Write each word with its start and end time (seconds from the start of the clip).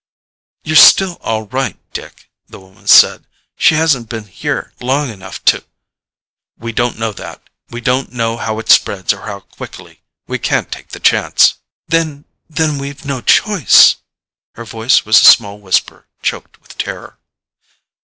"You're 0.63 0.77
still 0.77 1.19
all 1.21 1.45
right, 1.45 1.77
Dick," 1.93 2.27
the 2.47 2.59
woman 2.59 2.87
said. 2.87 3.27
"She 3.55 3.75
hasn't 3.75 4.09
been 4.09 4.23
here 4.25 4.73
long 4.79 5.11
enough 5.11 5.45
to" 5.45 5.63
"We 6.57 6.71
don't 6.71 6.97
know 6.97 7.11
that. 7.11 7.47
We 7.69 7.81
don't 7.81 8.11
know 8.11 8.35
how 8.37 8.57
it 8.57 8.67
spreads 8.71 9.13
or 9.13 9.27
how 9.27 9.41
quickly. 9.41 10.01
We 10.25 10.39
can't 10.39 10.71
take 10.71 10.89
the 10.89 10.99
chance." 10.99 11.59
"Then... 11.87 12.25
then 12.49 12.79
we've 12.79 13.05
no 13.05 13.21
choice?" 13.21 13.97
Her 14.55 14.65
voice 14.65 15.05
was 15.05 15.21
a 15.21 15.25
small 15.27 15.59
whisper, 15.59 16.07
choked 16.23 16.59
with 16.59 16.79
terror. 16.79 17.19